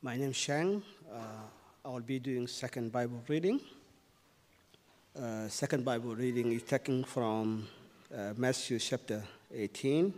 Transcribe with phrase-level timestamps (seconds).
[0.00, 0.80] My name is Shang.
[1.12, 1.18] Uh,
[1.84, 3.60] I'll be doing second Bible reading.
[5.20, 7.66] Uh, second Bible reading is taken from
[8.16, 10.14] uh, Matthew chapter 18,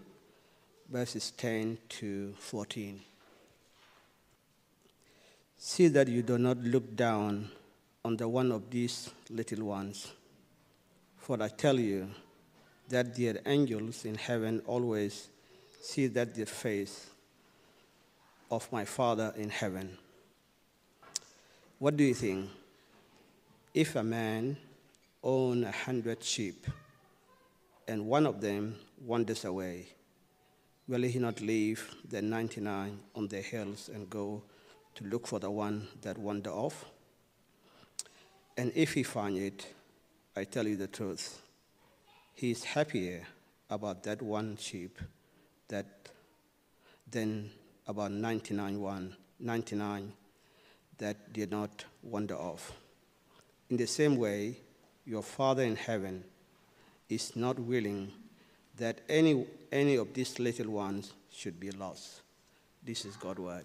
[0.91, 3.01] verses 10 to 14.
[5.57, 7.49] See that you do not look down
[8.05, 10.13] on the one of these little ones,
[11.17, 12.11] for I tell you
[12.91, 15.31] that their angels in heaven always
[15.81, 17.07] see that their face
[18.51, 19.97] of my Father in heaven.
[21.79, 22.51] What do you think?
[23.73, 24.57] If a man
[25.23, 26.67] own a hundred sheep
[27.87, 29.87] and one of them wanders away,
[30.89, 34.43] will he not leave the 99 on the hills and go
[34.97, 36.85] to look for the one that wandered off?
[38.57, 39.73] And if he find it,
[40.37, 41.41] I tell you the truth,
[42.35, 43.27] he is happier
[43.71, 44.99] about that one sheep
[45.69, 45.87] that
[47.11, 47.51] than
[47.91, 50.13] about 99 one, 99
[50.99, 52.73] that did not wander off.
[53.69, 54.57] In the same way,
[55.05, 56.23] your Father in heaven
[57.09, 58.13] is not willing
[58.77, 62.21] that any, any of these little ones should be lost.
[62.85, 63.65] This is God's word.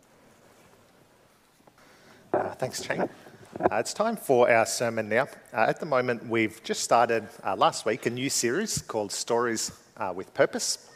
[2.33, 3.01] Uh, thanks, Chang.
[3.01, 5.27] Uh, it's time for our sermon now.
[5.53, 9.71] Uh, at the moment, we've just started uh, last week a new series called Stories
[9.97, 10.89] uh, with Purpose.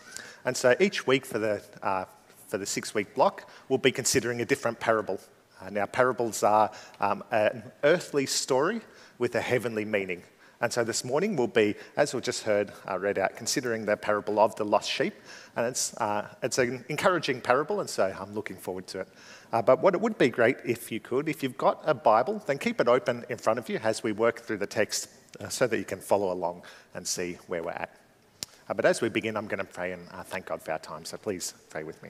[0.46, 2.06] And so each week for the, uh,
[2.50, 5.20] for the six week block, we'll be considering a different parable.
[5.72, 6.70] now, parables are
[7.00, 8.82] um, an earthly story
[9.18, 10.24] with a heavenly meaning.
[10.62, 13.96] And so this morning we'll be, as we just heard uh, read out, considering the
[13.96, 15.14] parable of the lost sheep.
[15.56, 19.08] And it's, uh, it's an encouraging parable, and so I'm looking forward to it.
[19.54, 22.44] Uh, but what it would be great if you could, if you've got a Bible,
[22.46, 25.48] then keep it open in front of you as we work through the text uh,
[25.48, 27.96] so that you can follow along and see where we're at.
[28.70, 30.80] Uh, but as we begin, I'm going to pray and uh, thank God for our
[30.80, 31.06] time.
[31.06, 32.10] So please pray with me.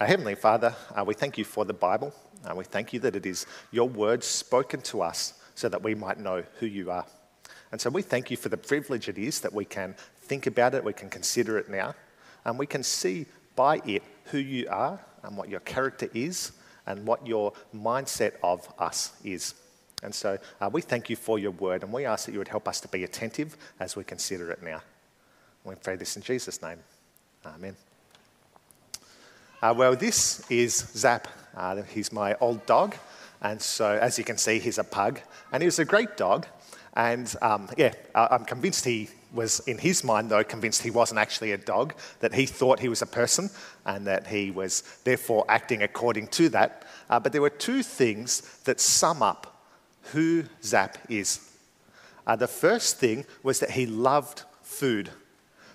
[0.00, 2.12] Uh, Heavenly Father, uh, we thank you for the Bible.
[2.44, 5.94] Uh, we thank you that it is your words spoken to us so that we
[5.94, 7.06] might know who you are.
[7.70, 10.74] And so we thank you for the privilege it is that we can think about
[10.74, 11.94] it, we can consider it now,
[12.44, 16.50] and we can see by it who you are and what your character is
[16.86, 19.54] and what your mindset of us is.
[20.02, 22.48] And so uh, we thank you for your word, and we ask that you would
[22.48, 24.82] help us to be attentive as we consider it now.
[25.62, 26.80] We pray this in Jesus' name.
[27.46, 27.76] Amen.
[29.64, 31.26] Uh, well, this is Zap.
[31.56, 32.96] Uh, he's my old dog.
[33.40, 35.20] And so, as you can see, he's a pug.
[35.52, 36.46] And he was a great dog.
[36.92, 41.52] And um, yeah, I'm convinced he was, in his mind though, convinced he wasn't actually
[41.52, 43.48] a dog, that he thought he was a person,
[43.86, 46.84] and that he was therefore acting according to that.
[47.08, 49.64] Uh, but there were two things that sum up
[50.12, 51.40] who Zap is.
[52.26, 55.08] Uh, the first thing was that he loved food.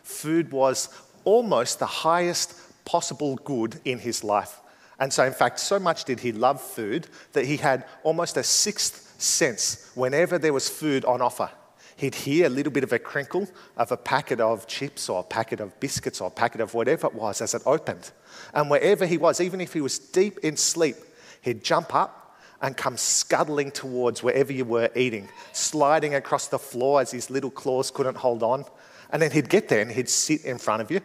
[0.03, 0.89] Food was
[1.25, 2.53] almost the highest
[2.89, 4.61] possible good in his life.
[4.99, 8.41] And so, in fact, so much did he love food that he had almost a
[8.41, 11.51] sixth sense whenever there was food on offer.
[11.97, 15.23] He'd hear a little bit of a crinkle of a packet of chips or a
[15.23, 18.09] packet of biscuits or a packet of whatever it was as it opened.
[18.55, 20.95] And wherever he was, even if he was deep in sleep,
[21.41, 27.01] he'd jump up and come scuttling towards wherever you were eating, sliding across the floor
[27.01, 28.65] as his little claws couldn't hold on.
[29.11, 31.01] And then he'd get there and he'd sit in front of you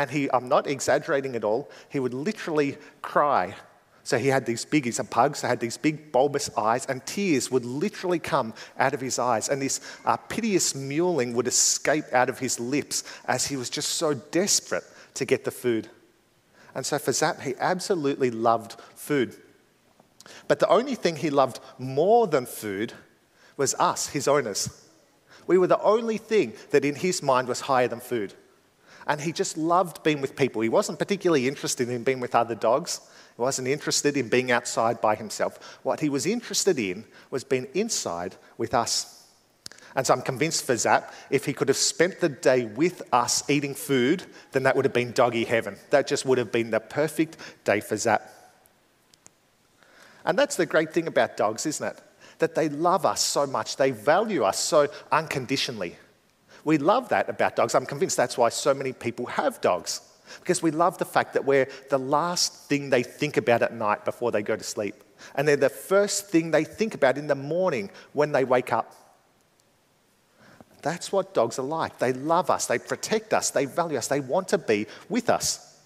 [0.00, 3.54] and he, I'm not exaggerating at all, he would literally cry.
[4.02, 7.04] So he had these big, he's a pug, so had these big bulbous eyes, and
[7.04, 9.50] tears would literally come out of his eyes.
[9.50, 13.90] And this uh, piteous mewling would escape out of his lips as he was just
[13.90, 14.84] so desperate
[15.14, 15.88] to get the food.
[16.74, 19.36] And so for Zap, he absolutely loved food.
[20.48, 22.94] But the only thing he loved more than food
[23.58, 24.70] was us, his owners.
[25.46, 28.32] We were the only thing that in his mind was higher than food.
[29.10, 30.62] And he just loved being with people.
[30.62, 33.00] He wasn't particularly interested in being with other dogs.
[33.36, 35.80] He wasn't interested in being outside by himself.
[35.82, 39.26] What he was interested in was being inside with us.
[39.96, 43.42] And so I'm convinced for Zap, if he could have spent the day with us
[43.50, 44.22] eating food,
[44.52, 45.76] then that would have been doggy heaven.
[45.90, 48.30] That just would have been the perfect day for Zap.
[50.24, 52.00] And that's the great thing about dogs, isn't it?
[52.38, 55.96] That they love us so much, they value us so unconditionally.
[56.64, 57.74] We love that about dogs.
[57.74, 60.00] I'm convinced that's why so many people have dogs,
[60.40, 64.04] because we love the fact that we're the last thing they think about at night
[64.04, 64.94] before they go to sleep.
[65.34, 68.94] And they're the first thing they think about in the morning when they wake up.
[70.82, 71.98] That's what dogs are like.
[71.98, 75.78] They love us, they protect us, they value us, they want to be with us.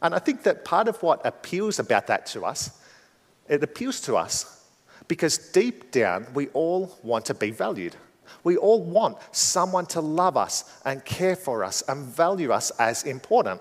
[0.00, 2.70] And I think that part of what appeals about that to us,
[3.48, 4.64] it appeals to us
[5.08, 7.96] because deep down we all want to be valued.
[8.44, 13.04] We all want someone to love us and care for us and value us as
[13.04, 13.60] important.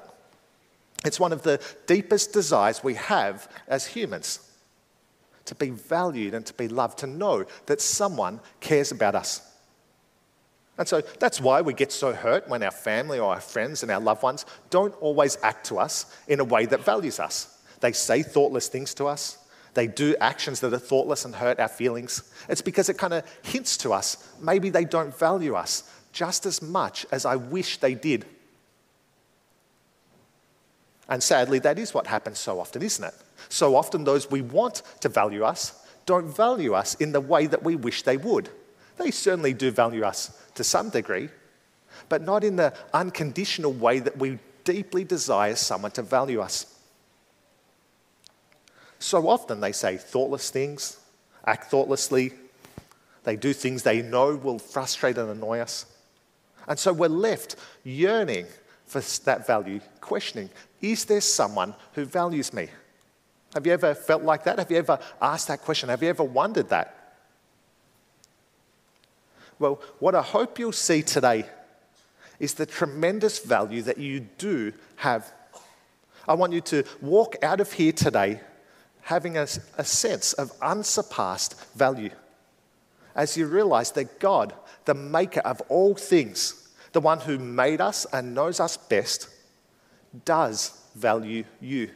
[1.06, 4.40] It's one of the deepest desires we have as humans
[5.46, 9.42] to be valued and to be loved, to know that someone cares about us.
[10.78, 13.92] And so that's why we get so hurt when our family or our friends and
[13.92, 17.58] our loved ones don't always act to us in a way that values us.
[17.80, 19.38] They say thoughtless things to us,
[19.78, 22.24] they do actions that are thoughtless and hurt our feelings.
[22.50, 26.64] It's because it kind of hints to us maybe they don't value us just as
[26.64, 28.26] much as I wish they did.
[31.08, 33.14] And sadly, that is what happens so often, isn't it?
[33.50, 37.62] So often, those we want to value us don't value us in the way that
[37.62, 38.50] we wish they would.
[38.98, 41.30] They certainly do value us to some degree,
[42.10, 46.77] but not in the unconditional way that we deeply desire someone to value us.
[49.00, 50.98] So often they say thoughtless things,
[51.46, 52.34] act thoughtlessly,
[53.24, 55.86] they do things they know will frustrate and annoy us.
[56.68, 58.48] And so we're left yearning
[58.86, 60.50] for that value, questioning
[60.82, 62.70] is there someone who values me?
[63.54, 64.60] Have you ever felt like that?
[64.60, 65.90] Have you ever asked that question?
[65.90, 67.16] Have you ever wondered that?
[69.60, 71.46] Well, what I hope you'll see today
[72.40, 75.34] is the tremendous value that you do have.
[76.28, 78.42] I want you to walk out of here today
[79.08, 82.10] having a, a sense of unsurpassed value
[83.16, 88.06] as you realize that God, the maker of all things, the one who made us
[88.12, 89.30] and knows us best,
[90.26, 91.90] does value you.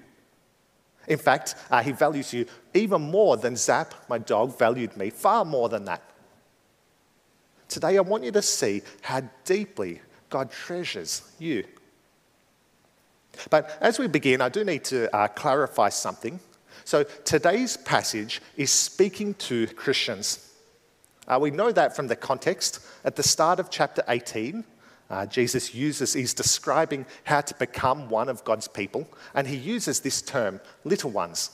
[1.06, 5.44] In fact, uh, he values you even more than Zap, my dog, valued me, far
[5.44, 6.02] more than that.
[7.68, 11.66] Today, I want you to see how deeply God treasures you.
[13.50, 16.40] But as we begin, I do need to uh, clarify something.
[16.84, 20.52] So, today's passage is speaking to Christians.
[21.28, 22.86] Uh, we know that from the context.
[23.06, 24.64] At the start of chapter 18,
[25.10, 30.00] uh, Jesus uses, he's describing how to become one of God's people, and he uses
[30.00, 31.52] this term, little ones,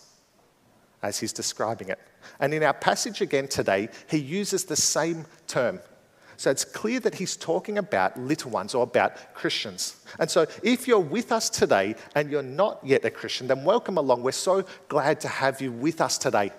[1.01, 1.99] as he's describing it.
[2.39, 5.79] And in our passage again today, he uses the same term.
[6.37, 9.95] So it's clear that he's talking about little ones or about Christians.
[10.19, 13.97] And so if you're with us today and you're not yet a Christian, then welcome
[13.97, 14.21] along.
[14.21, 16.51] We're so glad to have you with us today.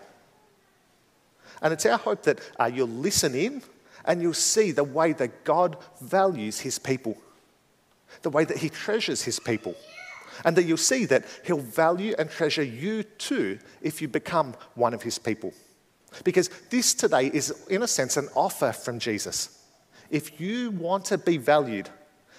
[1.62, 3.62] And it's our hope that uh, you'll listen in
[4.04, 7.16] and you'll see the way that God values his people,
[8.22, 9.76] the way that he treasures his people.
[10.44, 14.94] And that you'll see that he'll value and treasure you too if you become one
[14.94, 15.52] of his people.
[16.24, 19.57] Because this today is, in a sense, an offer from Jesus.
[20.10, 21.88] If you want to be valued,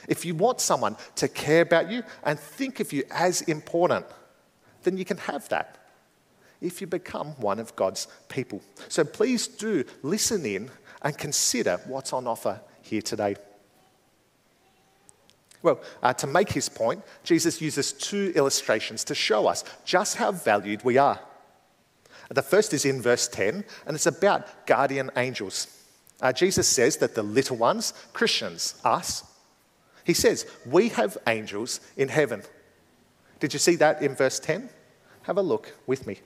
[0.08, 4.06] if you want someone to care about you and think of you as important,
[4.84, 5.78] then you can have that
[6.62, 8.62] if you become one of God's people.
[8.88, 10.70] So please do listen in
[11.02, 13.36] and consider what's on offer here today.
[15.62, 20.32] Well, uh, to make his point, Jesus uses two illustrations to show us just how
[20.32, 21.20] valued we are.
[22.30, 25.79] The first is in verse 10, and it's about guardian angels.
[26.22, 29.24] Uh, Jesus says that the little ones, Christians, us,
[30.04, 32.42] he says, we have angels in heaven.
[33.40, 34.70] Did you see that in verse 10?
[35.24, 36.20] Have a look with me.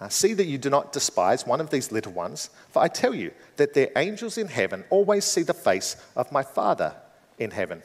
[0.00, 3.14] Uh, see that you do not despise one of these little ones, for I tell
[3.14, 6.94] you that their angels in heaven always see the face of my Father
[7.38, 7.82] in heaven.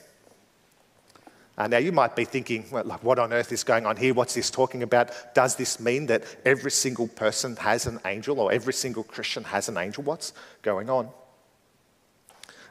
[1.61, 4.15] Uh, now, you might be thinking, well, like, what on earth is going on here?
[4.15, 5.11] What's this talking about?
[5.35, 9.69] Does this mean that every single person has an angel or every single Christian has
[9.69, 10.01] an angel?
[10.01, 11.09] What's going on?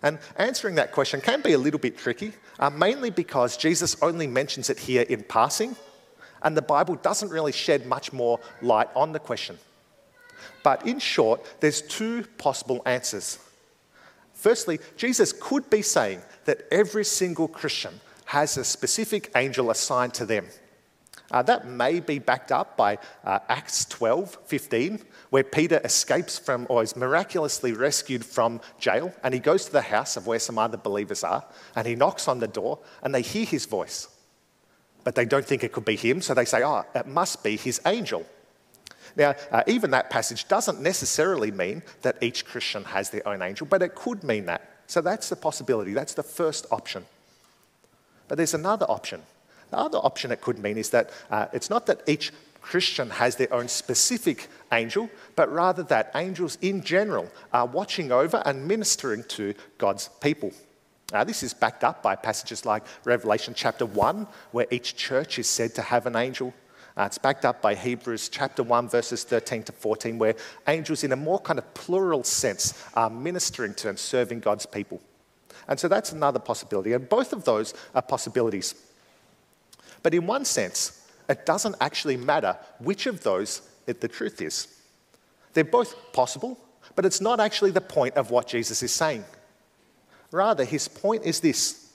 [0.03, 4.27] And answering that question can be a little bit tricky, uh, mainly because Jesus only
[4.27, 5.77] mentions it here in passing
[6.43, 9.57] and the Bible doesn't really shed much more light on the question.
[10.65, 13.39] But in short, there's two possible answers.
[14.33, 20.27] Firstly, Jesus could be saying that every single Christian has a specific angel assigned to
[20.27, 20.47] them.
[21.31, 26.67] Uh, that may be backed up by uh, Acts 12 15, where Peter escapes from
[26.69, 30.59] or is miraculously rescued from jail, and he goes to the house of where some
[30.59, 31.45] other believers are,
[31.77, 34.09] and he knocks on the door, and they hear his voice
[35.05, 37.57] but they don't think it could be him, so they say, oh, it must be
[37.57, 38.25] his angel.
[39.17, 43.67] Now, uh, even that passage doesn't necessarily mean that each Christian has their own angel,
[43.67, 44.83] but it could mean that.
[44.87, 45.95] So that's the possibility.
[45.95, 47.05] That's the first option.
[48.31, 49.23] But there's another option.
[49.71, 53.35] The other option it could mean is that uh, it's not that each Christian has
[53.35, 59.25] their own specific angel, but rather that angels in general are watching over and ministering
[59.31, 60.53] to God's people.
[61.13, 65.49] Uh, this is backed up by passages like Revelation chapter 1, where each church is
[65.49, 66.55] said to have an angel.
[66.97, 70.37] Uh, it's backed up by Hebrews chapter 1, verses 13 to 14, where
[70.69, 75.01] angels, in a more kind of plural sense, are ministering to and serving God's people.
[75.69, 76.93] And so that's another possibility.
[76.93, 78.75] And both of those are possibilities.
[80.03, 83.63] But in one sense, it doesn't actually matter which of those
[83.99, 84.69] the truth is.
[85.55, 86.59] They're both possible,
[86.95, 89.25] but it's not actually the point of what Jesus is saying.
[90.31, 91.93] Rather, his point is this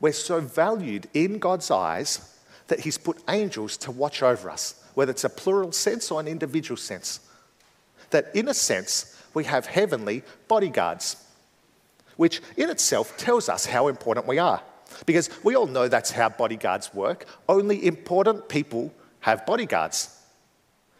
[0.00, 2.38] we're so valued in God's eyes
[2.68, 6.28] that he's put angels to watch over us, whether it's a plural sense or an
[6.28, 7.20] individual sense.
[8.10, 11.21] That in a sense, we have heavenly bodyguards,
[12.16, 14.62] which in itself tells us how important we are.
[15.06, 17.26] Because we all know that's how bodyguards work.
[17.48, 20.18] Only important people have bodyguards.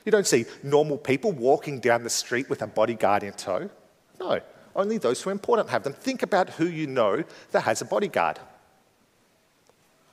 [0.04, 3.70] You don't see normal people walking down the street with a bodyguard in tow.
[4.18, 4.40] No,
[4.74, 5.92] only those who are important have them.
[5.92, 8.38] Think about who you know that has a bodyguard.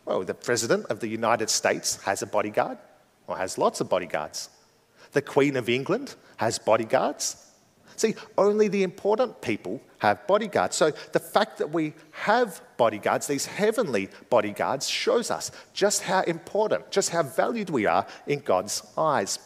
[0.06, 2.78] Well, the President of the United States has a bodyguard,
[3.28, 4.50] or has lots of bodyguards.
[5.12, 7.49] The Queen of England has bodyguards.
[8.00, 10.78] See, only the important people have bodyguards.
[10.78, 16.92] So the fact that we have bodyguards, these heavenly bodyguards, shows us just how important,
[16.92, 19.38] just how valued we are in God's eyes.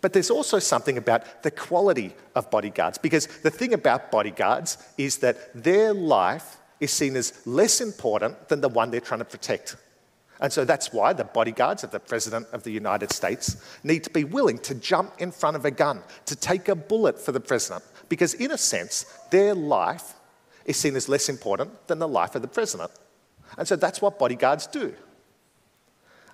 [0.00, 5.18] But there's also something about the quality of bodyguards, because the thing about bodyguards is
[5.18, 9.74] that their life is seen as less important than the one they're trying to protect.
[10.42, 14.10] And so that's why the bodyguards of the President of the United States need to
[14.10, 17.38] be willing to jump in front of a gun, to take a bullet for the
[17.38, 20.14] President, because in a sense, their life
[20.64, 22.90] is seen as less important than the life of the President.
[23.56, 24.92] And so that's what bodyguards do.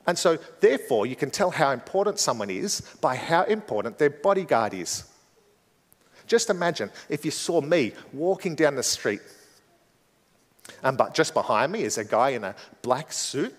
[0.06, 4.72] And so, therefore, you can tell how important someone is by how important their bodyguard
[4.72, 5.04] is.
[6.26, 9.20] Just imagine if you saw me walking down the street,
[10.82, 13.54] and but just behind me is a guy in a black suit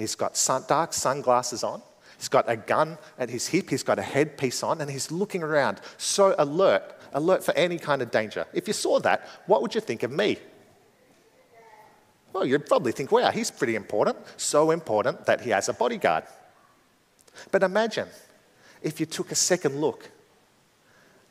[0.00, 1.82] He's got sun, dark sunglasses on.
[2.16, 3.68] He's got a gun at his hip.
[3.68, 8.00] He's got a headpiece on, and he's looking around, so alert, alert for any kind
[8.00, 8.46] of danger.
[8.54, 10.38] If you saw that, what would you think of me?
[12.32, 14.16] Well, you'd probably think, wow, he's pretty important.
[14.38, 16.24] So important that he has a bodyguard.
[17.50, 18.08] But imagine
[18.82, 20.10] if you took a second look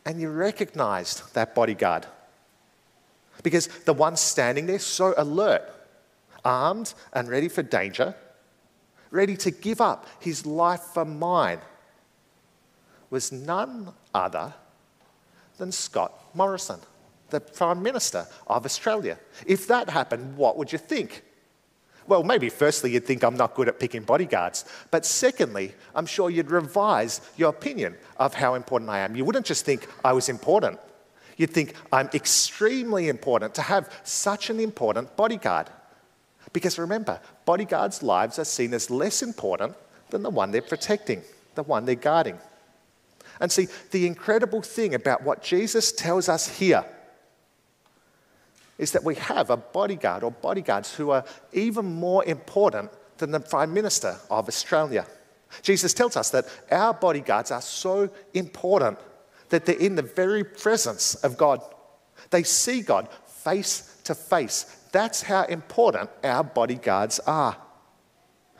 [0.05, 2.05] and you recognized that bodyguard.
[3.41, 5.63] Because the one standing there, so alert,
[6.45, 8.13] armed and ready for danger,
[9.11, 11.59] ready to give up his life for mine,
[13.09, 14.53] was none other
[15.57, 16.79] than Scott Morrison,
[17.29, 19.17] the Prime Minister of Australia.
[19.45, 21.23] If that happened, what would you think?
[22.07, 24.65] Well, maybe firstly, you'd think I'm not good at picking bodyguards.
[24.89, 29.15] But secondly, I'm sure you'd revise your opinion of how important I am.
[29.15, 30.79] You wouldn't just think I was important,
[31.37, 35.69] you'd think I'm extremely important to have such an important bodyguard.
[36.53, 39.75] Because remember, bodyguards' lives are seen as less important
[40.09, 41.21] than the one they're protecting,
[41.55, 42.39] the one they're guarding.
[43.39, 46.83] And see, the incredible thing about what Jesus tells us here
[48.77, 53.39] is that we have a bodyguard or bodyguards who are even more important than the
[53.39, 55.05] Prime Minister of Australia.
[55.61, 58.97] Jesus tells us that our bodyguards are so important
[59.49, 61.61] that they're in the very presence of God.
[62.29, 64.77] They see God face to face.
[64.91, 67.57] That's how important our bodyguards are.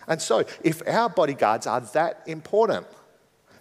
[0.07, 2.87] And so, if our bodyguards are that important,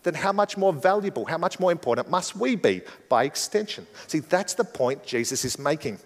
[0.03, 3.87] then how much more valuable, how much more important must we be by extension?
[4.07, 5.99] See, that's the point Jesus is making.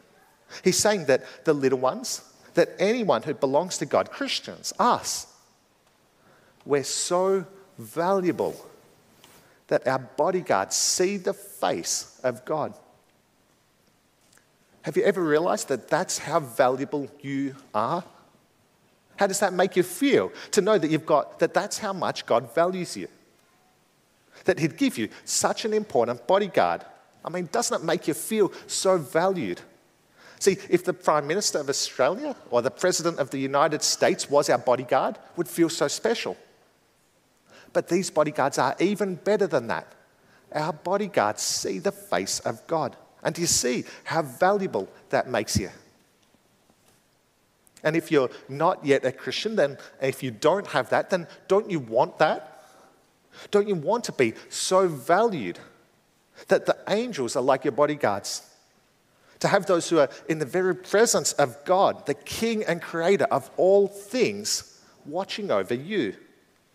[0.64, 2.22] He's saying that the little ones,
[2.54, 5.26] that anyone who belongs to God, Christians, us,
[6.64, 7.46] we're so
[7.78, 8.56] valuable
[9.68, 12.74] that our bodyguards see the face of God.
[14.82, 18.04] Have you ever realized that that's how valuable you are?
[19.16, 22.26] How does that make you feel to know that you've got that that's how much
[22.26, 23.08] God values you?
[24.44, 26.84] That he'd give you such an important bodyguard.
[27.24, 29.60] I mean, doesn't it make you feel so valued?
[30.40, 34.50] See, if the Prime Minister of Australia or the President of the United States was
[34.50, 36.36] our bodyguard, would feel so special.
[37.72, 39.86] But these bodyguards are even better than that.
[40.50, 42.96] Our bodyguards see the face of God.
[43.22, 45.70] And do you see how valuable that makes you?
[47.84, 51.70] And if you're not yet a Christian, then if you don't have that, then don't
[51.70, 52.64] you want that?
[53.50, 55.58] Don't you want to be so valued
[56.48, 58.48] that the angels are like your bodyguards?
[59.40, 63.24] To have those who are in the very presence of God, the King and Creator
[63.24, 66.14] of all things, watching over you.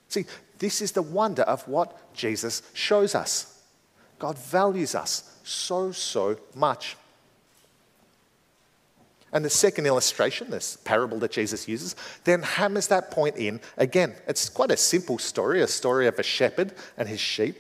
[0.09, 0.25] See,
[0.59, 3.61] this is the wonder of what Jesus shows us.
[4.19, 6.97] God values us so, so much.
[9.33, 14.15] And the second illustration, this parable that Jesus uses, then hammers that point in again.
[14.27, 17.57] It's quite a simple story, a story of a shepherd and his sheep.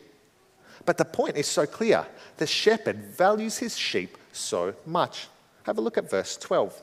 [0.85, 2.05] But the point is so clear.
[2.37, 5.27] The shepherd values his sheep so much.
[5.63, 6.81] Have a look at verse 12.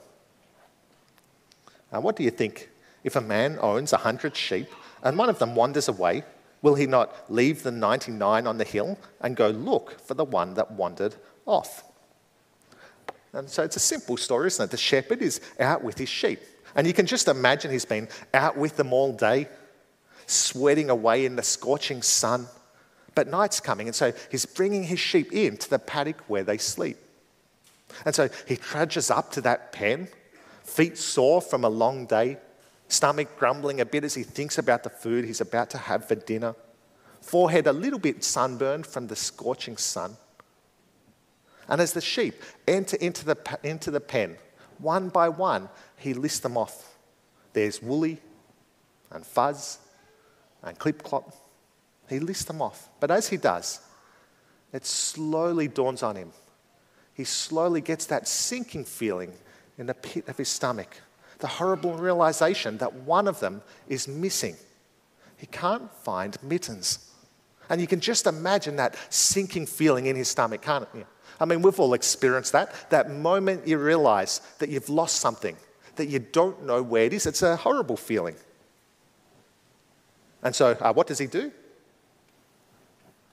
[1.92, 2.68] Now, what do you think
[3.04, 4.68] If a man owns a hundred sheep
[5.02, 6.24] and one of them wanders away,
[6.64, 10.54] will he not leave the 99 on the hill and go look for the one
[10.54, 11.84] that wandered off?
[13.34, 14.70] And so it's a simple story, isn't it?
[14.70, 16.40] The shepherd is out with his sheep.
[16.74, 19.46] And you can just imagine he's been out with them all day,
[20.26, 22.48] sweating away in the scorching sun.
[23.14, 26.56] But night's coming, and so he's bringing his sheep in to the paddock where they
[26.56, 26.96] sleep.
[28.06, 30.08] And so he trudges up to that pen,
[30.62, 32.38] feet sore from a long day,
[32.94, 36.14] stomach grumbling a bit as he thinks about the food he's about to have for
[36.14, 36.54] dinner,
[37.20, 40.16] forehead a little bit sunburned from the scorching sun.
[41.68, 44.36] And as the sheep enter into the, into the pen,
[44.78, 46.96] one by one, he lists them off.
[47.52, 48.20] There's Woolly
[49.10, 49.78] and Fuzz
[50.62, 51.34] and Clip Clop.
[52.08, 52.88] He lists them off.
[53.00, 53.80] But as he does,
[54.72, 56.32] it slowly dawns on him.
[57.14, 59.32] He slowly gets that sinking feeling
[59.78, 60.96] in the pit of his stomach
[61.44, 64.56] the horrible realization that one of them is missing.
[65.36, 67.10] He can't find mittens.
[67.68, 71.04] And you can just imagine that sinking feeling in his stomach, can't you?
[71.38, 72.88] I mean, we've all experienced that.
[72.88, 75.54] That moment you realize that you've lost something,
[75.96, 77.26] that you don't know where it is.
[77.26, 78.36] It's a horrible feeling.
[80.42, 81.52] And so, uh, what does he do?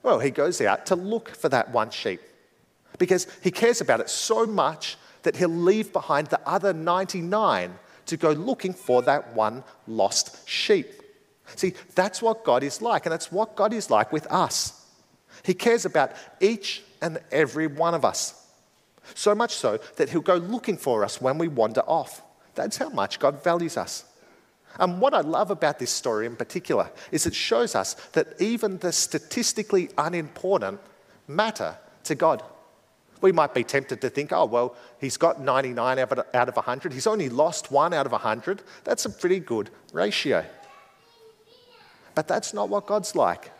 [0.03, 2.19] Well, he goes out to look for that one sheep
[2.97, 8.17] because he cares about it so much that he'll leave behind the other 99 to
[8.17, 10.87] go looking for that one lost sheep.
[11.55, 14.85] See, that's what God is like, and that's what God is like with us.
[15.43, 18.37] He cares about each and every one of us.
[19.15, 22.21] So much so that He'll go looking for us when we wander off.
[22.55, 24.05] That's how much God values us.
[24.79, 28.77] And what I love about this story in particular is it shows us that even
[28.77, 30.79] the statistically unimportant
[31.27, 32.43] matter to God.
[33.21, 36.91] We might be tempted to think, oh, well, he's got 99 out of 100.
[36.91, 38.63] He's only lost one out of 100.
[38.83, 40.43] That's a pretty good ratio.
[42.15, 43.51] But that's not what God's like.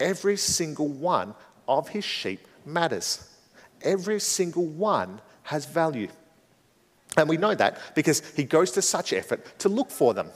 [0.00, 1.34] Every single one
[1.68, 3.28] of his sheep matters,
[3.82, 6.08] every single one has value.
[7.16, 10.30] And we know that because he goes to such effort to look for them.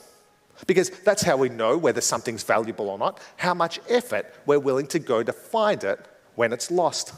[0.66, 4.86] Because that's how we know whether something's valuable or not, how much effort we're willing
[4.88, 7.14] to go to find it when it's lost.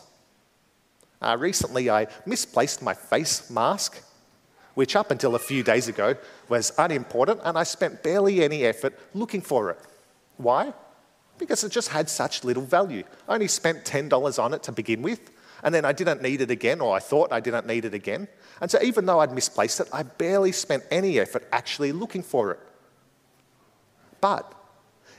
[1.22, 4.02] Uh, recently, I misplaced my face mask,
[4.74, 6.16] which up until a few days ago
[6.48, 9.78] was unimportant, and I spent barely any effort looking for it.
[10.36, 10.74] Why?
[11.38, 13.04] Because it just had such little value.
[13.28, 15.30] I only spent $10 on it to begin with,
[15.62, 18.26] and then I didn't need it again, or I thought I didn't need it again.
[18.60, 22.50] And so, even though I'd misplaced it, I barely spent any effort actually looking for
[22.50, 22.60] it.
[24.20, 24.52] But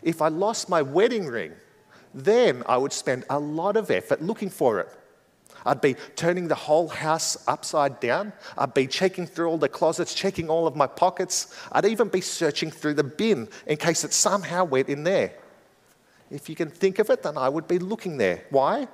[0.02, 1.54] if I lost my wedding ring,
[2.13, 4.89] then I would spend a lot of effort looking for it.
[5.65, 8.34] I'd be turning the whole house upside down.
[8.58, 11.56] I'd be checking through all the closets, checking all of my pockets.
[11.71, 15.34] I'd even be searching through the bin in case it somehow went in there.
[16.30, 18.43] If you can think of it, then I would be looking there.
[18.49, 18.88] Why?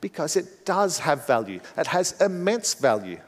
[0.00, 3.20] Because it does have value, it has immense value.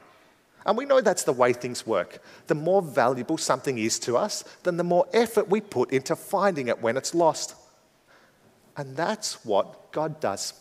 [0.64, 2.22] And we know that's the way things work.
[2.46, 6.68] The more valuable something is to us, then the more effort we put into finding
[6.68, 7.56] it when it's lost.
[8.76, 10.54] And that's what God does.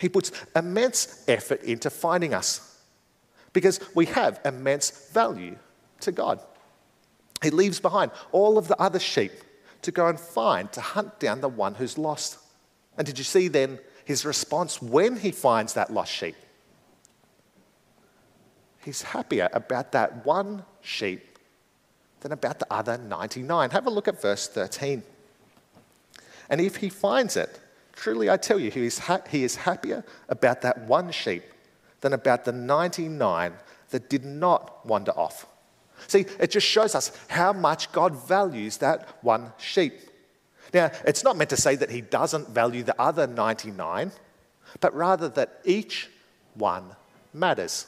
[0.00, 2.80] He puts immense effort into finding us
[3.52, 5.56] because we have immense value
[6.00, 6.40] to God.
[7.42, 9.32] He leaves behind all of the other sheep
[9.82, 12.38] to go and find, to hunt down the one who's lost.
[12.98, 16.36] And did you see then his response when he finds that lost sheep?
[18.84, 21.38] He's happier about that one sheep
[22.20, 23.70] than about the other 99.
[23.70, 25.02] Have a look at verse 13.
[26.48, 27.60] And if he finds it,
[27.96, 31.42] Truly, I tell you, he is, ha- he is happier about that one sheep
[32.02, 33.54] than about the 99
[33.90, 35.46] that did not wander off.
[36.06, 39.94] See, it just shows us how much God values that one sheep.
[40.74, 44.12] Now, it's not meant to say that he doesn't value the other 99,
[44.80, 46.10] but rather that each
[46.54, 46.94] one
[47.32, 47.86] matters.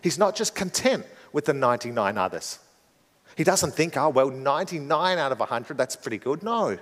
[0.00, 2.60] He's not just content with the 99 others.
[3.36, 6.42] He doesn't think, oh, well, 99 out of 100, that's pretty good.
[6.42, 6.78] No.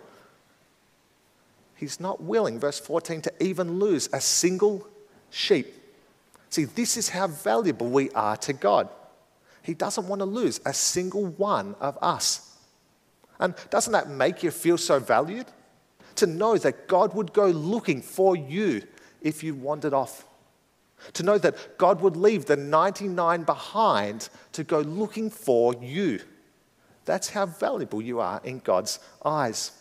[1.78, 4.88] He's not willing, verse 14, to even lose a single
[5.30, 5.72] sheep.
[6.50, 8.88] See, this is how valuable we are to God.
[9.62, 12.56] He doesn't want to lose a single one of us.
[13.38, 15.46] And doesn't that make you feel so valued?
[16.16, 18.82] To know that God would go looking for you
[19.22, 20.26] if you wandered off.
[21.12, 26.18] To know that God would leave the 99 behind to go looking for you.
[27.04, 29.77] That's how valuable you are in God's eyes.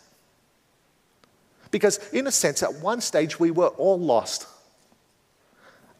[1.70, 4.46] Because, in a sense, at one stage we were all lost.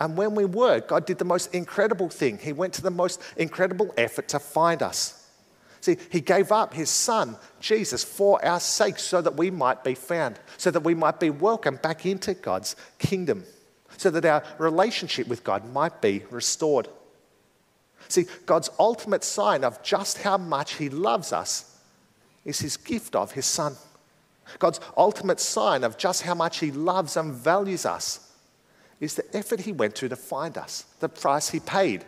[0.00, 2.38] And when we were, God did the most incredible thing.
[2.38, 5.26] He went to the most incredible effort to find us.
[5.80, 9.94] See, he gave up his son, Jesus, for our sake so that we might be
[9.94, 13.44] found, so that we might be welcomed back into God's kingdom,
[13.96, 16.88] so that our relationship with God might be restored.
[18.08, 21.76] See, God's ultimate sign of just how much he loves us
[22.44, 23.76] is his gift of his son.
[24.58, 28.32] God's ultimate sign of just how much he loves and values us
[29.00, 32.04] is the effort he went to to find us, the price he paid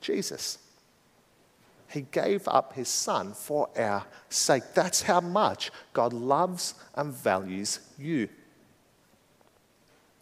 [0.00, 0.58] Jesus.
[1.88, 4.62] He gave up his son for our sake.
[4.74, 8.28] That's how much God loves and values you.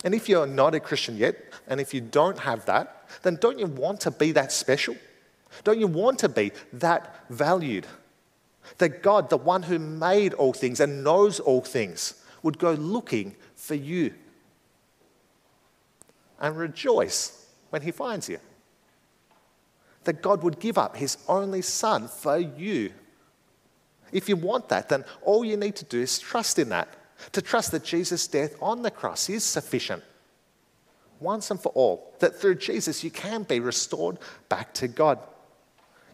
[0.05, 3.59] And if you're not a Christian yet, and if you don't have that, then don't
[3.59, 4.97] you want to be that special?
[5.63, 7.87] Don't you want to be that valued?
[8.79, 13.37] That God, the one who made all things and knows all things, would go looking
[13.55, 14.15] for you
[16.41, 18.39] and rejoice when he finds you
[20.05, 22.93] that God would give up his only son for you.
[24.13, 26.89] If you want that, then all you need to do is trust in that.
[27.33, 30.03] To trust that Jesus' death on the cross is sufficient
[31.21, 32.15] once and for all.
[32.21, 35.19] That through Jesus you can be restored back to God.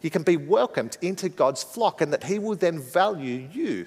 [0.01, 3.85] You can be welcomed into God's flock and that he will then value you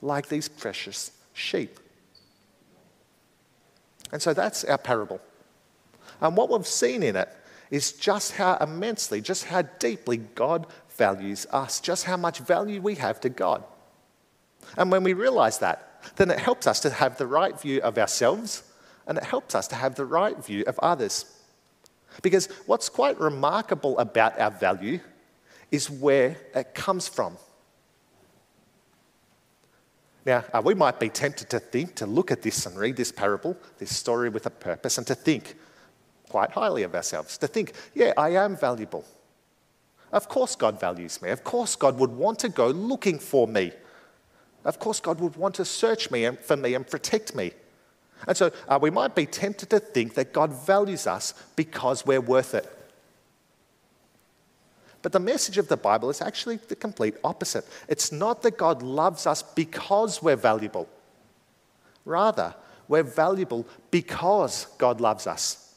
[0.00, 1.78] like these precious sheep.
[4.10, 5.20] And so that's our parable.
[6.20, 7.28] And what we've seen in it
[7.70, 12.96] is just how immensely, just how deeply God values us, just how much value we
[12.96, 13.64] have to God.
[14.76, 17.96] And when we realize that, then it helps us to have the right view of
[17.96, 18.64] ourselves
[19.06, 21.24] and it helps us to have the right view of others.
[22.20, 25.00] Because what's quite remarkable about our value
[25.72, 27.36] is where it comes from.
[30.24, 33.10] Now, uh, we might be tempted to think, to look at this and read this
[33.10, 35.56] parable, this story with a purpose, and to think,
[36.28, 39.04] quite highly of ourselves, to think, yeah, I am valuable.
[40.12, 41.30] Of course, God values me.
[41.30, 43.72] Of course, God would want to go looking for me.
[44.64, 47.52] Of course, God would want to search me and, for me and protect me.
[48.28, 52.20] And so uh, we might be tempted to think that God values us because we're
[52.20, 52.70] worth it.
[55.02, 57.66] But the message of the Bible is actually the complete opposite.
[57.88, 60.88] It's not that God loves us because we're valuable.
[62.04, 62.54] Rather,
[62.88, 65.74] we're valuable because God loves us.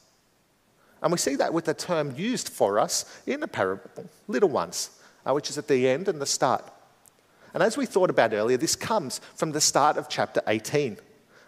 [1.02, 4.92] And we see that with the term used for us in the parable, little ones,
[5.26, 6.64] uh, which is at the end and the start.
[7.54, 10.98] And as we thought about earlier, this comes from the start of chapter 18.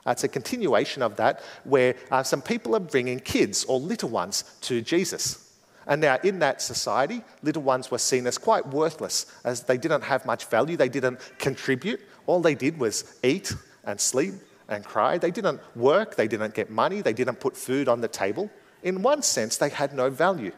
[0.05, 4.09] Uh, it's a continuation of that where uh, some people are bringing kids or little
[4.09, 5.46] ones to Jesus.
[5.87, 10.01] And now, in that society, little ones were seen as quite worthless, as they didn't
[10.01, 12.01] have much value, they didn't contribute.
[12.25, 14.33] All they did was eat and sleep
[14.67, 15.17] and cry.
[15.17, 18.51] They didn't work, they didn't get money, they didn't put food on the table
[18.83, 20.51] in one sense, they had no value.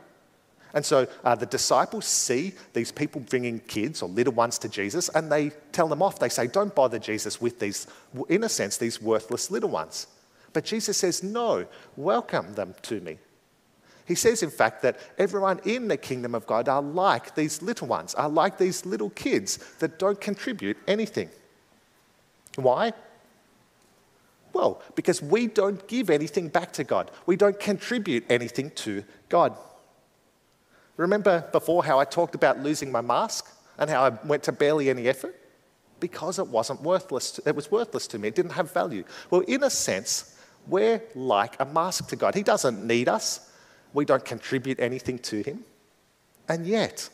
[0.73, 5.09] And so uh, the disciples see these people bringing kids or little ones to Jesus
[5.09, 6.19] and they tell them off.
[6.19, 7.87] They say, Don't bother Jesus with these,
[8.27, 10.05] in a sense, these worthless little ones.
[10.53, 11.65] But Jesus says, No,
[11.95, 13.17] welcome them to me.
[14.09, 17.87] He says, in fact, that everyone in the kingdom of God are like these little
[17.87, 21.29] ones, are like these little kids that don't contribute anything.
[22.55, 22.93] Why?
[24.51, 29.55] Well, because we don't give anything back to God, we don't contribute anything to God.
[30.97, 34.89] Remember before how I talked about losing my mask and how I went to barely
[34.89, 35.39] any effort?
[35.99, 39.03] Because it wasn't worthless, it was worthless to me, it didn't have value.
[39.29, 42.33] Well, in a sense, we're like a mask to God.
[42.33, 43.48] He doesn't need us,
[43.93, 45.63] we don't contribute anything to Him.
[46.47, 47.09] And yet,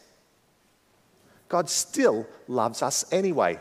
[1.49, 3.59] God still loves us anyway.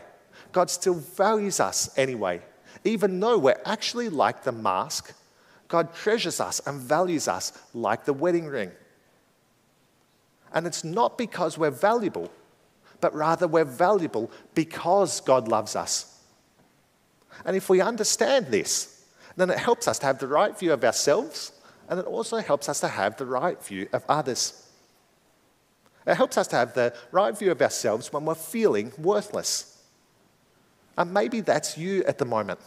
[0.51, 2.41] God still values us anyway.
[2.83, 5.13] Even though we're actually like the mask,
[5.67, 8.71] God treasures us and values us like the wedding ring.
[10.53, 12.31] And it's not because we're valuable,
[13.01, 16.19] but rather we're valuable because God loves us.
[17.43, 20.83] And if we understand this, then it helps us to have the right view of
[20.83, 21.51] ourselves,
[21.89, 24.65] and it also helps us to have the right view of others.
[26.07, 29.81] It helps us to have the right view of ourselves when we're feeling worthless.
[30.97, 32.59] And maybe that's you at the moment.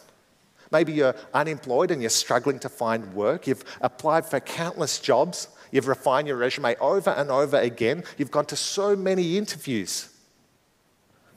[0.71, 3.47] Maybe you're unemployed and you're struggling to find work.
[3.47, 5.47] You've applied for countless jobs.
[5.71, 8.03] You've refined your resume over and over again.
[8.17, 10.09] You've gone to so many interviews.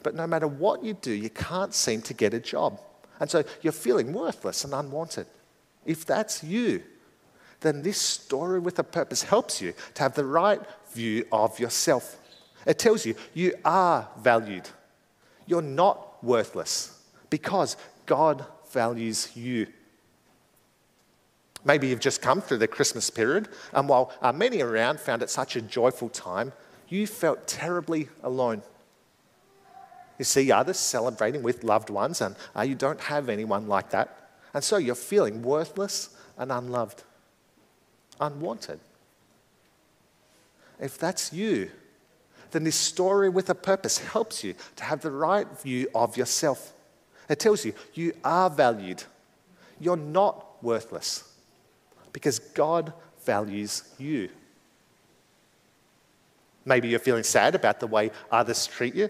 [0.03, 2.81] But no matter what you do, you can't seem to get a job.
[3.21, 5.27] And so you're feeling worthless and unwanted.
[5.87, 6.83] If that's you,
[7.63, 10.61] then this story with a purpose helps you to have the right
[10.93, 12.17] view of yourself.
[12.67, 14.69] It tells you you are valued.
[15.47, 16.99] You're not worthless
[17.31, 19.67] because God values you.
[21.65, 25.31] Maybe you've just come through the Christmas period, and while uh, many around found it
[25.31, 26.53] such a joyful time,
[26.89, 28.63] you felt terribly alone.
[30.19, 34.31] You see others celebrating with loved ones, and uh, you don't have anyone like that.
[34.55, 37.03] And so you're feeling worthless and unloved,
[38.23, 38.81] unwanted.
[40.81, 41.71] If that's you,
[42.53, 46.73] then this story with a purpose helps you to have the right view of yourself.
[47.29, 49.05] It tells you you are valued,
[49.81, 51.25] you're not worthless
[52.13, 52.93] because God
[53.25, 54.29] values you.
[56.65, 59.09] Maybe you're feeling sad about the way others treat you.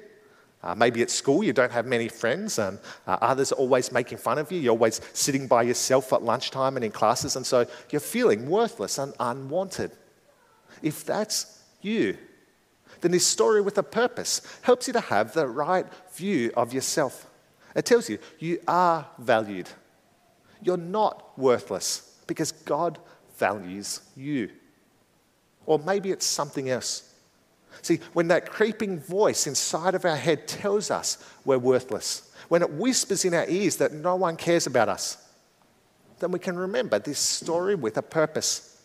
[0.62, 4.18] Uh, maybe at school you don't have many friends and uh, others are always making
[4.18, 4.60] fun of you.
[4.60, 8.98] You're always sitting by yourself at lunchtime and in classes, and so you're feeling worthless
[8.98, 9.90] and unwanted.
[10.82, 12.16] If that's you,
[13.00, 17.28] then this story with a purpose helps you to have the right view of yourself.
[17.74, 19.68] It tells you you are valued.
[20.62, 22.98] You're not worthless because God
[23.36, 24.50] values you.
[25.66, 27.11] Or maybe it's something else.
[27.80, 32.70] See, when that creeping voice inside of our head tells us we're worthless, when it
[32.70, 35.16] whispers in our ears that no one cares about us,
[36.18, 38.82] then we can remember this story with a purpose.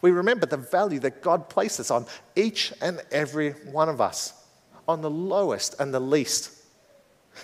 [0.00, 4.32] We remember the value that God places on each and every one of us,
[4.88, 6.50] on the lowest and the least.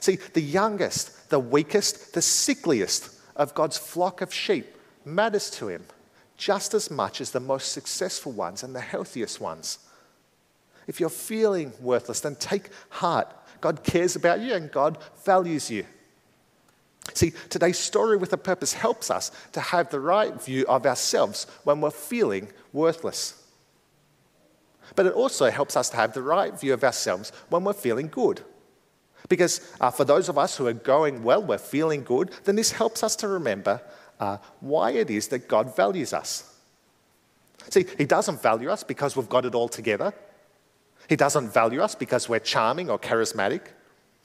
[0.01, 4.67] See, the youngest, the weakest, the sickliest of God's flock of sheep
[5.05, 5.85] matters to Him
[6.41, 9.79] just as much as the most successful ones and the healthiest ones.
[10.91, 13.33] If you're feeling worthless, then take heart.
[13.61, 15.87] God cares about you and God values you.
[17.15, 21.47] See, today's story with a purpose helps us to have the right view of ourselves
[21.63, 23.41] when we're feeling worthless.
[24.97, 28.09] But it also helps us to have the right view of ourselves when we're feeling
[28.09, 28.41] good.
[29.29, 32.73] Because uh, for those of us who are going well, we're feeling good, then this
[32.73, 33.81] helps us to remember
[34.19, 36.53] uh, why it is that God values us.
[37.69, 40.13] See, He doesn't value us because we've got it all together.
[41.11, 43.63] He doesn't value us because we're charming or charismatic.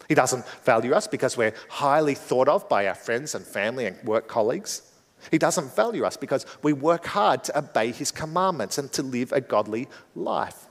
[0.07, 4.01] He doesn't value us because we're highly thought of by our friends and family and
[4.03, 4.83] work colleagues.
[5.31, 9.31] He doesn't value us because we work hard to obey His commandments and to live
[9.31, 10.67] a godly life.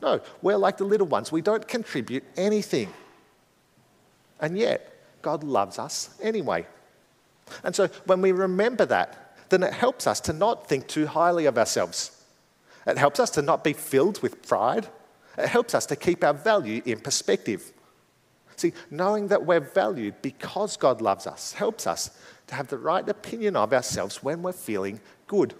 [0.00, 1.32] No, we're like the little ones.
[1.32, 2.92] We don't contribute anything.
[4.38, 6.68] And yet, God loves us anyway.
[7.64, 11.46] And so when we remember that, then it helps us to not think too highly
[11.46, 12.12] of ourselves.
[12.86, 14.88] It helps us to not be filled with pride
[15.36, 17.72] it helps us to keep our value in perspective.
[18.56, 22.10] See, knowing that we're valued because God loves us helps us
[22.46, 25.54] to have the right opinion of ourselves when we're feeling good.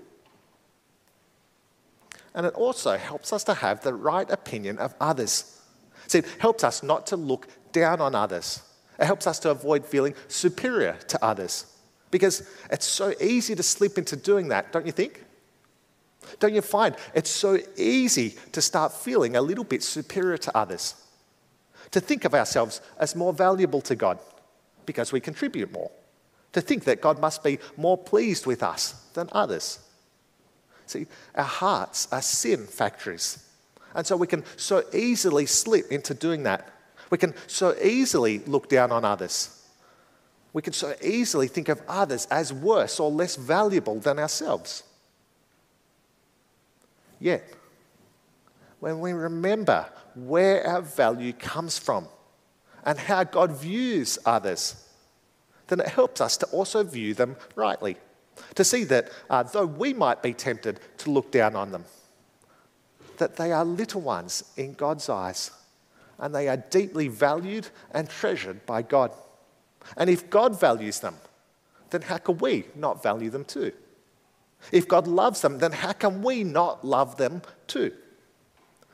[2.34, 5.60] And it also helps us to have the right opinion of others.
[6.06, 8.62] See, it helps us not to look down on others.
[8.98, 11.66] It helps us to avoid feeling superior to others.
[12.10, 15.25] Because it's so easy to slip into doing that, don't you think?
[16.38, 20.94] Don't you find it's so easy to start feeling a little bit superior to others?
[21.92, 24.18] To think of ourselves as more valuable to God
[24.86, 25.90] because we contribute more.
[26.52, 29.78] To think that God must be more pleased with us than others.
[30.86, 33.44] See, our hearts are sin factories.
[33.94, 36.72] And so we can so easily slip into doing that.
[37.10, 39.52] We can so easily look down on others.
[40.52, 44.82] We can so easily think of others as worse or less valuable than ourselves.
[47.18, 47.48] Yet,
[48.80, 52.08] when we remember where our value comes from
[52.84, 54.88] and how God views others,
[55.68, 57.96] then it helps us to also view them rightly.
[58.54, 61.84] To see that uh, though we might be tempted to look down on them,
[63.16, 65.50] that they are little ones in God's eyes
[66.18, 69.10] and they are deeply valued and treasured by God.
[69.96, 71.16] And if God values them,
[71.90, 73.72] then how can we not value them too?
[74.72, 77.92] If God loves them, then how can we not love them too?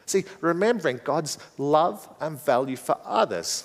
[0.07, 3.65] See, remembering God's love and value for others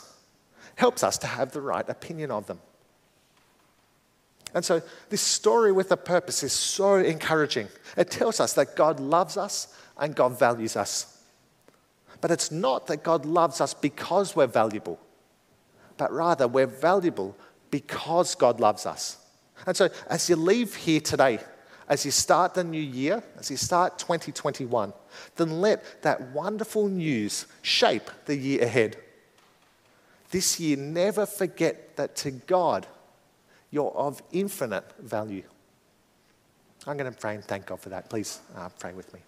[0.75, 2.60] helps us to have the right opinion of them.
[4.53, 7.67] And so, this story with a purpose is so encouraging.
[7.97, 11.21] It tells us that God loves us and God values us.
[12.21, 14.99] But it's not that God loves us because we're valuable,
[15.97, 17.36] but rather we're valuable
[17.71, 19.17] because God loves us.
[19.65, 21.39] And so, as you leave here today,
[21.88, 24.93] as you start the new year, as you start 2021,
[25.38, 28.97] then let that wonderful news shape the year ahead.
[30.32, 32.86] This year, never forget that to God,
[33.71, 35.43] you're of infinite value.
[36.86, 38.10] I'm going to pray and thank God for that.
[38.10, 39.21] Please uh, pray with me.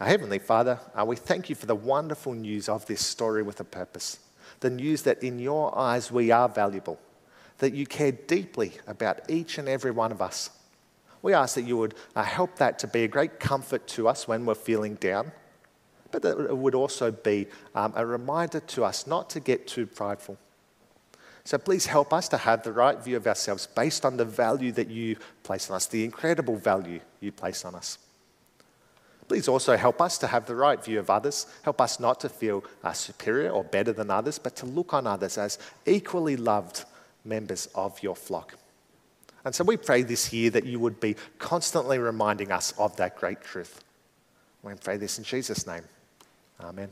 [0.00, 3.60] Our Heavenly Father, uh, we thank you for the wonderful news of this story with
[3.60, 4.18] a purpose.
[4.60, 6.98] The news that in your eyes we are valuable
[7.60, 10.50] that you care deeply about each and every one of us.
[11.22, 14.26] We ask that you would uh, help that to be a great comfort to us
[14.26, 15.32] when we're feeling down,
[16.10, 19.86] but that it would also be um, a reminder to us not to get too
[19.86, 20.38] prideful.
[21.44, 24.72] So please help us to have the right view of ourselves based on the value
[24.72, 27.98] that you place on us, the incredible value you place on us.
[29.28, 31.46] Please also help us to have the right view of others.
[31.62, 35.06] Help us not to feel uh, superior or better than others, but to look on
[35.06, 36.84] others as equally loved
[37.24, 38.56] members of your flock.
[39.44, 43.16] And so we pray this year that you would be constantly reminding us of that
[43.16, 43.82] great truth.
[44.62, 45.84] We pray this in Jesus' name.
[46.60, 46.90] Amen.